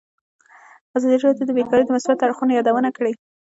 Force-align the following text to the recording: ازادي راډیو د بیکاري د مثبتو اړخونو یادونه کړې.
ازادي 0.95 1.17
راډیو 1.25 1.47
د 1.47 1.51
بیکاري 1.57 1.83
د 1.85 1.89
مثبتو 1.95 2.25
اړخونو 2.25 2.55
یادونه 2.57 2.89
کړې. 2.97 3.11